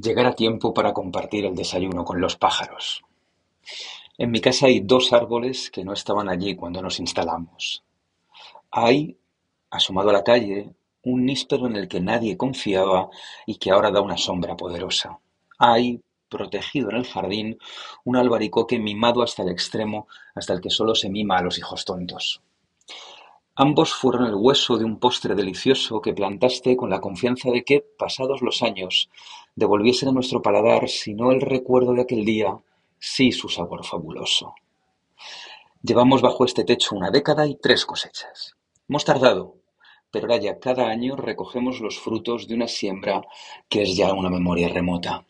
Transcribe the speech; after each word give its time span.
Llegar 0.00 0.26
a 0.26 0.36
tiempo 0.36 0.72
para 0.72 0.92
compartir 0.92 1.44
el 1.44 1.56
desayuno 1.56 2.04
con 2.04 2.20
los 2.20 2.36
pájaros. 2.36 3.02
En 4.16 4.30
mi 4.30 4.40
casa 4.40 4.66
hay 4.66 4.78
dos 4.78 5.12
árboles 5.12 5.72
que 5.72 5.84
no 5.84 5.92
estaban 5.92 6.28
allí 6.28 6.54
cuando 6.54 6.80
nos 6.80 7.00
instalamos. 7.00 7.82
Hay, 8.70 9.18
asomado 9.70 10.10
a 10.10 10.12
la 10.12 10.22
calle, 10.22 10.70
un 11.02 11.26
níspero 11.26 11.66
en 11.66 11.74
el 11.74 11.88
que 11.88 12.00
nadie 12.00 12.36
confiaba 12.36 13.10
y 13.44 13.56
que 13.56 13.72
ahora 13.72 13.90
da 13.90 14.00
una 14.00 14.16
sombra 14.16 14.56
poderosa. 14.56 15.18
Hay, 15.58 16.00
protegido 16.28 16.90
en 16.90 16.96
el 16.98 17.06
jardín, 17.06 17.58
un 18.04 18.14
albaricoque 18.14 18.78
mimado 18.78 19.24
hasta 19.24 19.42
el 19.42 19.48
extremo, 19.48 20.06
hasta 20.36 20.52
el 20.52 20.60
que 20.60 20.70
solo 20.70 20.94
se 20.94 21.10
mima 21.10 21.38
a 21.38 21.42
los 21.42 21.58
hijos 21.58 21.84
tontos. 21.84 22.40
Ambos 23.60 23.92
fueron 23.92 24.24
el 24.24 24.36
hueso 24.36 24.78
de 24.78 24.84
un 24.84 25.00
postre 25.00 25.34
delicioso 25.34 26.00
que 26.00 26.14
plantaste 26.14 26.76
con 26.76 26.90
la 26.90 27.00
confianza 27.00 27.50
de 27.50 27.64
que, 27.64 27.80
pasados 27.80 28.40
los 28.40 28.62
años, 28.62 29.10
devolviesen 29.56 30.10
a 30.10 30.12
nuestro 30.12 30.40
paladar, 30.40 30.88
si 30.88 31.12
no 31.12 31.32
el 31.32 31.40
recuerdo 31.40 31.92
de 31.92 32.02
aquel 32.02 32.24
día, 32.24 32.56
sí 33.00 33.32
su 33.32 33.48
sabor 33.48 33.84
fabuloso. 33.84 34.54
Llevamos 35.82 36.22
bajo 36.22 36.44
este 36.44 36.62
techo 36.62 36.94
una 36.94 37.10
década 37.10 37.48
y 37.48 37.56
tres 37.56 37.84
cosechas. 37.84 38.54
Hemos 38.88 39.04
tardado, 39.04 39.56
pero 40.12 40.26
ahora 40.26 40.40
ya 40.40 40.60
cada 40.60 40.86
año 40.86 41.16
recogemos 41.16 41.80
los 41.80 41.98
frutos 41.98 42.46
de 42.46 42.54
una 42.54 42.68
siembra 42.68 43.22
que 43.68 43.82
es 43.82 43.96
ya 43.96 44.12
una 44.12 44.30
memoria 44.30 44.68
remota. 44.68 45.26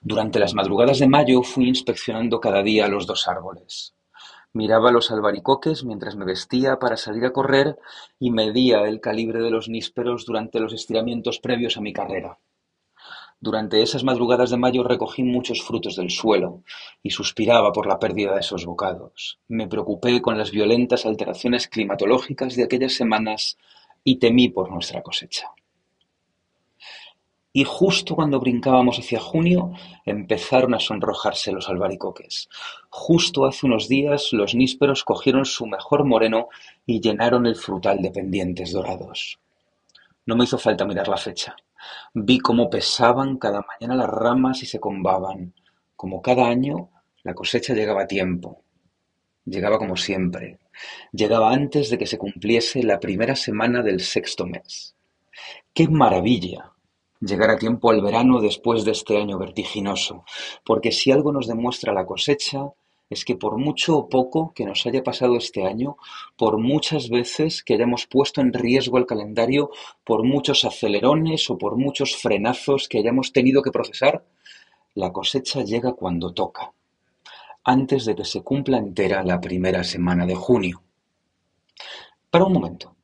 Durante 0.00 0.38
las 0.38 0.54
madrugadas 0.54 1.00
de 1.00 1.08
mayo 1.08 1.42
fui 1.42 1.66
inspeccionando 1.66 2.38
cada 2.38 2.62
día 2.62 2.86
los 2.86 3.04
dos 3.04 3.26
árboles. 3.26 3.97
Miraba 4.58 4.90
los 4.90 5.12
albaricoques 5.12 5.84
mientras 5.84 6.16
me 6.16 6.24
vestía 6.24 6.80
para 6.80 6.96
salir 6.96 7.24
a 7.24 7.32
correr 7.32 7.78
y 8.18 8.32
medía 8.32 8.88
el 8.88 9.00
calibre 9.00 9.40
de 9.40 9.52
los 9.52 9.68
nísperos 9.68 10.26
durante 10.26 10.58
los 10.58 10.72
estiramientos 10.72 11.38
previos 11.38 11.76
a 11.76 11.80
mi 11.80 11.92
carrera. 11.92 12.40
Durante 13.38 13.82
esas 13.82 14.02
madrugadas 14.02 14.50
de 14.50 14.56
mayo 14.56 14.82
recogí 14.82 15.22
muchos 15.22 15.62
frutos 15.62 15.94
del 15.94 16.10
suelo 16.10 16.64
y 17.04 17.10
suspiraba 17.10 17.72
por 17.72 17.86
la 17.86 18.00
pérdida 18.00 18.34
de 18.34 18.40
esos 18.40 18.66
bocados. 18.66 19.38
Me 19.46 19.68
preocupé 19.68 20.20
con 20.20 20.36
las 20.36 20.50
violentas 20.50 21.06
alteraciones 21.06 21.68
climatológicas 21.68 22.56
de 22.56 22.64
aquellas 22.64 22.94
semanas 22.94 23.58
y 24.02 24.16
temí 24.16 24.48
por 24.48 24.72
nuestra 24.72 25.02
cosecha. 25.02 25.52
Y 27.58 27.64
justo 27.64 28.14
cuando 28.14 28.38
brincábamos 28.38 29.00
hacia 29.00 29.18
junio, 29.18 29.72
empezaron 30.06 30.74
a 30.74 30.78
sonrojarse 30.78 31.50
los 31.50 31.68
albaricoques. 31.68 32.48
Justo 32.88 33.46
hace 33.46 33.66
unos 33.66 33.88
días 33.88 34.28
los 34.32 34.54
nísperos 34.54 35.02
cogieron 35.02 35.44
su 35.44 35.66
mejor 35.66 36.04
moreno 36.04 36.50
y 36.86 37.00
llenaron 37.00 37.46
el 37.46 37.56
frutal 37.56 38.00
de 38.00 38.12
pendientes 38.12 38.70
dorados. 38.70 39.40
No 40.24 40.36
me 40.36 40.44
hizo 40.44 40.56
falta 40.56 40.84
mirar 40.84 41.08
la 41.08 41.16
fecha. 41.16 41.56
Vi 42.14 42.38
cómo 42.38 42.70
pesaban 42.70 43.38
cada 43.38 43.66
mañana 43.66 43.96
las 43.96 44.08
ramas 44.08 44.62
y 44.62 44.66
se 44.66 44.78
combaban. 44.78 45.52
Como 45.96 46.22
cada 46.22 46.46
año, 46.46 46.90
la 47.24 47.34
cosecha 47.34 47.74
llegaba 47.74 48.02
a 48.02 48.06
tiempo. 48.06 48.62
Llegaba 49.44 49.78
como 49.78 49.96
siempre. 49.96 50.60
Llegaba 51.10 51.52
antes 51.52 51.90
de 51.90 51.98
que 51.98 52.06
se 52.06 52.18
cumpliese 52.18 52.84
la 52.84 53.00
primera 53.00 53.34
semana 53.34 53.82
del 53.82 53.98
sexto 53.98 54.46
mes. 54.46 54.94
¡Qué 55.74 55.88
maravilla! 55.88 56.70
Llegar 57.20 57.50
a 57.50 57.58
tiempo 57.58 57.90
al 57.90 58.00
verano 58.00 58.40
después 58.40 58.84
de 58.84 58.92
este 58.92 59.18
año 59.18 59.38
vertiginoso, 59.38 60.24
porque 60.64 60.92
si 60.92 61.10
algo 61.10 61.32
nos 61.32 61.48
demuestra 61.48 61.92
la 61.92 62.06
cosecha 62.06 62.70
es 63.10 63.24
que 63.24 63.36
por 63.36 63.56
mucho 63.58 63.96
o 63.96 64.08
poco 64.08 64.52
que 64.54 64.64
nos 64.64 64.86
haya 64.86 65.02
pasado 65.02 65.36
este 65.36 65.64
año, 65.64 65.96
por 66.36 66.58
muchas 66.58 67.08
veces 67.08 67.62
que 67.64 67.74
hayamos 67.74 68.06
puesto 68.06 68.40
en 68.40 68.52
riesgo 68.52 68.98
el 68.98 69.06
calendario, 69.06 69.70
por 70.04 70.24
muchos 70.24 70.64
acelerones 70.64 71.48
o 71.50 71.58
por 71.58 71.76
muchos 71.76 72.16
frenazos 72.16 72.88
que 72.88 72.98
hayamos 72.98 73.32
tenido 73.32 73.62
que 73.62 73.72
procesar, 73.72 74.24
la 74.94 75.12
cosecha 75.12 75.62
llega 75.62 75.92
cuando 75.94 76.32
toca, 76.32 76.72
antes 77.64 78.04
de 78.04 78.14
que 78.14 78.24
se 78.24 78.42
cumpla 78.42 78.78
entera 78.78 79.24
la 79.24 79.40
primera 79.40 79.84
semana 79.84 80.26
de 80.26 80.34
junio. 80.34 80.82
Para 82.30 82.44
un 82.44 82.52
momento, 82.52 82.94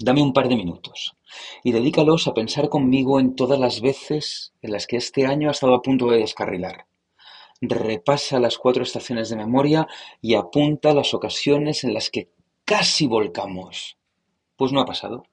dame 0.00 0.22
un 0.22 0.32
par 0.32 0.48
de 0.48 0.56
minutos 0.56 1.16
y 1.62 1.72
dedícalos 1.72 2.26
a 2.26 2.34
pensar 2.34 2.68
conmigo 2.70 3.20
en 3.20 3.36
todas 3.36 3.60
las 3.60 3.82
veces 3.82 4.54
en 4.62 4.72
las 4.72 4.86
que 4.86 4.96
este 4.96 5.26
año 5.26 5.48
ha 5.48 5.52
estado 5.52 5.74
a 5.74 5.82
punto 5.82 6.10
de 6.10 6.18
descarrilar. 6.18 6.86
Repasa 7.60 8.40
las 8.40 8.56
cuatro 8.56 8.82
estaciones 8.82 9.28
de 9.28 9.36
memoria 9.36 9.86
y 10.22 10.34
apunta 10.34 10.94
las 10.94 11.12
ocasiones 11.12 11.84
en 11.84 11.92
las 11.92 12.08
que 12.08 12.30
casi 12.64 13.06
volcamos. 13.06 13.98
Pues 14.56 14.72
no 14.72 14.80
ha 14.80 14.86
pasado. 14.86 15.24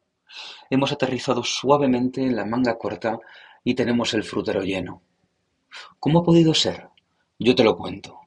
Hemos 0.69 0.91
aterrizado 0.91 1.43
suavemente 1.43 2.21
en 2.21 2.35
la 2.35 2.45
manga 2.45 2.77
corta 2.77 3.17
y 3.63 3.73
tenemos 3.73 4.13
el 4.13 4.25
frutero 4.25 4.61
lleno. 4.61 5.01
¿Cómo 5.99 6.19
ha 6.19 6.23
podido 6.23 6.53
ser? 6.53 6.89
Yo 7.39 7.55
te 7.55 7.63
lo 7.63 7.77
cuento. 7.77 8.26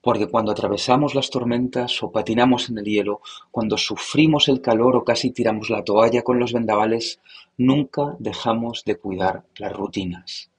Porque 0.00 0.26
cuando 0.26 0.52
atravesamos 0.52 1.14
las 1.14 1.30
tormentas 1.30 2.02
o 2.02 2.12
patinamos 2.12 2.70
en 2.70 2.78
el 2.78 2.84
hielo, 2.84 3.20
cuando 3.50 3.76
sufrimos 3.76 4.48
el 4.48 4.60
calor 4.60 4.96
o 4.96 5.04
casi 5.04 5.30
tiramos 5.30 5.70
la 5.70 5.84
toalla 5.84 6.22
con 6.22 6.38
los 6.38 6.52
vendavales, 6.52 7.20
nunca 7.56 8.16
dejamos 8.18 8.84
de 8.84 8.96
cuidar 8.96 9.44
las 9.56 9.72
rutinas, 9.72 10.50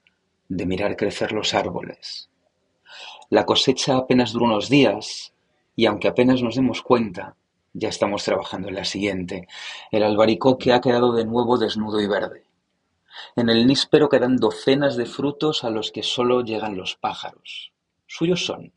de 0.47 0.65
mirar 0.65 0.95
crecer 0.95 1.31
los 1.31 1.53
árboles. 1.53 2.29
La 3.29 3.45
cosecha 3.45 3.97
apenas 3.97 4.33
dura 4.33 4.45
unos 4.45 4.69
días 4.69 5.33
y 5.75 5.85
aunque 5.85 6.07
apenas 6.07 6.41
nos 6.41 6.55
demos 6.55 6.81
cuenta, 6.81 7.35
ya 7.73 7.89
estamos 7.89 8.23
trabajando 8.23 8.67
en 8.67 8.75
la 8.75 8.85
siguiente. 8.85 9.47
El 9.91 10.03
albaricoque 10.03 10.73
ha 10.73 10.81
quedado 10.81 11.13
de 11.13 11.25
nuevo 11.25 11.57
desnudo 11.57 12.01
y 12.01 12.07
verde. 12.07 12.43
En 13.35 13.49
el 13.49 13.67
níspero 13.67 14.09
quedan 14.09 14.37
docenas 14.37 14.95
de 14.95 15.05
frutos 15.05 15.63
a 15.63 15.69
los 15.69 15.91
que 15.91 16.03
solo 16.03 16.41
llegan 16.41 16.77
los 16.77 16.95
pájaros. 16.95 17.71
Suyos 18.07 18.45
son 18.45 18.73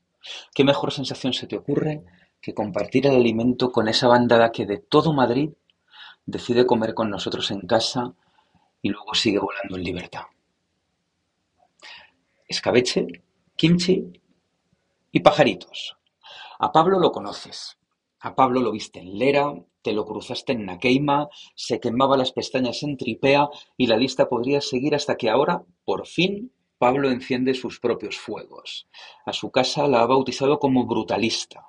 ¿Qué 0.54 0.64
mejor 0.64 0.92
sensación 0.92 1.32
se 1.32 1.46
te 1.46 1.56
ocurre 1.56 2.04
que 2.40 2.54
compartir 2.54 3.06
el 3.06 3.16
alimento 3.16 3.70
con 3.72 3.88
esa 3.88 4.08
bandada 4.08 4.52
que 4.52 4.66
de 4.66 4.78
todo 4.78 5.12
Madrid 5.12 5.50
decide 6.26 6.66
comer 6.66 6.94
con 6.94 7.10
nosotros 7.10 7.50
en 7.50 7.60
casa 7.62 8.14
y 8.80 8.90
luego 8.90 9.14
sigue 9.14 9.38
volando 9.38 9.76
en 9.76 9.84
libertad? 9.84 10.22
Escabeche, 12.46 13.06
kimchi 13.56 14.12
y 15.10 15.20
pajaritos. 15.20 15.96
A 16.58 16.72
Pablo 16.72 16.98
lo 16.98 17.12
conoces. 17.12 17.78
A 18.20 18.34
Pablo 18.34 18.60
lo 18.60 18.70
viste 18.70 19.00
en 19.00 19.18
Lera, 19.18 19.52
te 19.82 19.92
lo 19.92 20.04
cruzaste 20.06 20.52
en 20.52 20.66
Naqueima, 20.66 21.28
se 21.56 21.80
quemaba 21.80 22.16
las 22.16 22.32
pestañas 22.32 22.82
en 22.84 22.96
Tripea 22.96 23.48
y 23.76 23.88
la 23.88 23.96
lista 23.96 24.28
podría 24.28 24.60
seguir 24.60 24.94
hasta 24.94 25.16
que 25.16 25.28
ahora, 25.28 25.64
por 25.84 26.06
fin, 26.06 26.52
Pablo 26.82 27.12
enciende 27.12 27.54
sus 27.54 27.78
propios 27.78 28.18
fuegos. 28.18 28.88
A 29.24 29.32
su 29.32 29.52
casa 29.52 29.86
la 29.86 30.02
ha 30.02 30.06
bautizado 30.06 30.58
como 30.58 30.84
brutalista. 30.84 31.68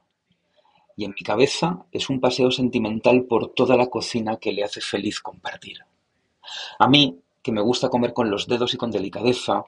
Y 0.98 1.06
en 1.06 1.12
mi 1.12 1.22
cabeza 1.22 1.86
es 1.92 2.10
un 2.10 2.20
paseo 2.20 2.50
sentimental 2.50 3.26
por 3.26 3.54
toda 3.54 3.78
la 3.78 3.92
cocina 3.92 4.38
que 4.38 4.52
le 4.52 4.64
hace 4.64 4.82
feliz 4.82 5.20
compartir. 5.20 5.82
A 6.80 6.88
mí, 6.88 7.20
que 7.44 7.52
me 7.52 7.62
gusta 7.62 7.90
comer 7.90 8.14
con 8.14 8.32
los 8.32 8.48
dedos 8.48 8.74
y 8.74 8.78
con 8.78 8.90
delicadeza, 8.90 9.66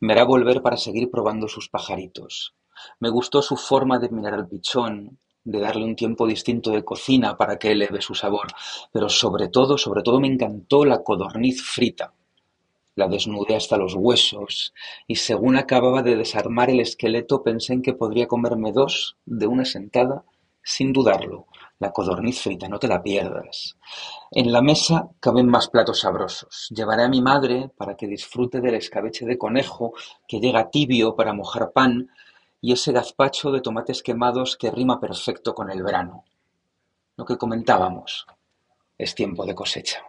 me 0.00 0.14
hará 0.14 0.24
volver 0.24 0.62
para 0.62 0.76
seguir 0.76 1.12
probando 1.12 1.46
sus 1.46 1.68
pajaritos. 1.68 2.56
Me 2.98 3.08
gustó 3.08 3.40
su 3.40 3.56
forma 3.56 4.00
de 4.00 4.08
mirar 4.08 4.34
al 4.34 4.48
pichón, 4.48 5.20
de 5.44 5.60
darle 5.60 5.84
un 5.84 5.94
tiempo 5.94 6.26
distinto 6.26 6.72
de 6.72 6.84
cocina 6.84 7.36
para 7.36 7.56
que 7.56 7.70
eleve 7.70 8.02
su 8.02 8.16
sabor, 8.16 8.48
pero 8.90 9.08
sobre 9.08 9.46
todo, 9.46 9.78
sobre 9.78 10.02
todo 10.02 10.18
me 10.18 10.26
encantó 10.26 10.84
la 10.84 11.04
codorniz 11.04 11.62
frita, 11.62 12.14
la 12.98 13.06
desnudé 13.06 13.54
hasta 13.54 13.76
los 13.76 13.94
huesos, 13.94 14.74
y 15.06 15.14
según 15.14 15.56
acababa 15.56 16.02
de 16.02 16.16
desarmar 16.16 16.68
el 16.68 16.80
esqueleto 16.80 17.44
pensé 17.44 17.74
en 17.74 17.82
que 17.82 17.94
podría 17.94 18.26
comerme 18.26 18.72
dos 18.72 19.16
de 19.24 19.46
una 19.46 19.64
sentada, 19.64 20.24
sin 20.64 20.92
dudarlo. 20.92 21.46
La 21.78 21.92
codorniz 21.92 22.40
frita, 22.40 22.68
no 22.68 22.80
te 22.80 22.88
la 22.88 23.00
pierdas. 23.00 23.76
En 24.32 24.50
la 24.50 24.62
mesa 24.62 25.10
caben 25.20 25.46
más 25.46 25.68
platos 25.68 26.00
sabrosos. 26.00 26.66
Llevaré 26.74 27.04
a 27.04 27.08
mi 27.08 27.22
madre 27.22 27.70
para 27.76 27.96
que 27.96 28.08
disfrute 28.08 28.60
del 28.60 28.74
escabeche 28.74 29.24
de 29.26 29.38
conejo 29.38 29.92
que 30.26 30.40
llega 30.40 30.68
tibio 30.68 31.14
para 31.14 31.32
mojar 31.32 31.70
pan 31.70 32.10
y 32.60 32.72
ese 32.72 32.90
gazpacho 32.90 33.52
de 33.52 33.60
tomates 33.60 34.02
quemados 34.02 34.56
que 34.56 34.72
rima 34.72 34.98
perfecto 34.98 35.54
con 35.54 35.70
el 35.70 35.84
verano. 35.84 36.24
Lo 37.16 37.24
que 37.24 37.38
comentábamos, 37.38 38.26
es 38.98 39.14
tiempo 39.14 39.46
de 39.46 39.54
cosecha. 39.54 40.02